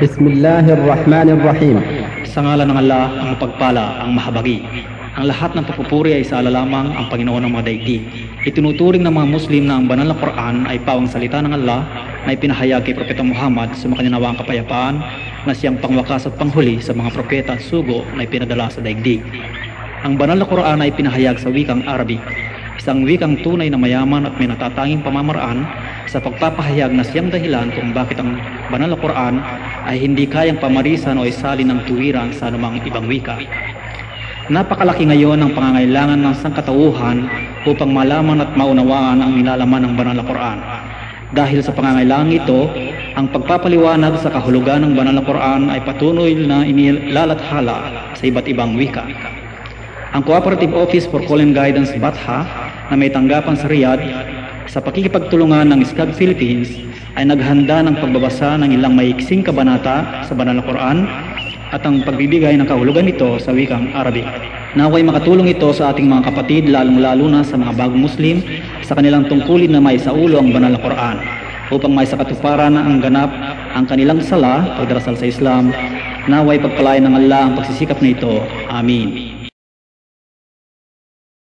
[0.00, 1.76] Bismillahirrahmanirrahim.
[2.24, 4.64] Sa ngalan ng Allah, ang mapagpala, ang mahabagi.
[5.20, 8.08] Ang lahat ng papupuri ay sa ala lamang ang Panginoon ng mga daigdig.
[8.48, 11.84] Itinuturing ng mga Muslim na ang banal na Quran ay pawang salita ng Allah
[12.24, 15.04] na ipinahayag kay Propeta Muhammad sa mga kapayapaan
[15.44, 19.20] na siyang pangwakas at panghuli sa mga propeta at sugo na ipinadala sa daigdig.
[20.00, 22.24] Ang banal na Quran ay pinahayag sa wikang Arabic,
[22.80, 25.68] isang wikang tunay na mayaman at may natatanging pamamaraan
[26.08, 28.40] sa pagpapahayag na siyang dahilan kung bakit ang
[28.72, 29.44] banal na Quran
[29.86, 33.38] ay hindi kayang pamarisan o isalin ng tuwiran sa anumang ibang wika.
[34.50, 37.30] Napakalaki ngayon ang pangangailangan ng sangkatauhan
[37.70, 40.58] upang malaman at maunawaan ang nilalaman ng banal na Quran.
[41.30, 42.66] Dahil sa pangangailangan ito,
[43.14, 48.74] ang pagpapaliwanag sa kahulugan ng banal na Quran ay patuloy na inilalathala sa iba't ibang
[48.74, 49.06] wika.
[50.10, 52.38] Ang Cooperative Office for and Guidance BATHA
[52.90, 54.02] na may tanggapan sa Riyadh
[54.66, 60.58] sa pakikipagtulungan ng SCAG Philippines ay naghanda ng pagbabasa ng ilang maiksing kabanata sa banal
[60.58, 60.98] na Quran
[61.70, 64.26] at ang pagbibigay ng kahulugan nito sa wikang Arabic.
[64.78, 68.42] Naway makatulong ito sa ating mga kapatid lalong-lalo na sa mga bagong Muslim
[68.86, 71.16] sa kanilang tungkulin na may saulo ang banal na Quran
[71.70, 73.30] upang may na ang ganap
[73.70, 75.70] ang kanilang sala, pagdarasal sa Islam,
[76.26, 78.42] naway pagpalain ng Allah ang pagsisikap na ito.
[78.66, 79.39] Amin.